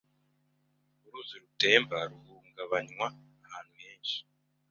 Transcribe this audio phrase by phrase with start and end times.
[1.05, 3.07] Uruzi rutemba ruhungabanywa
[3.45, 4.17] ahantu henshi